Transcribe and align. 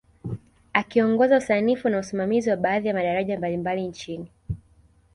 Akiongoza 0.73 1.37
usanifu 1.37 1.89
na 1.89 1.97
usimamizi 1.99 2.49
wa 2.49 2.55
baadhi 2.57 2.87
ya 2.87 2.93
madaraja 2.93 3.37
mbalimbali 3.37 3.87
nchini 3.87 4.31